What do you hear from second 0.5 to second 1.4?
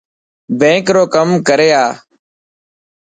بينڪ رو ڪم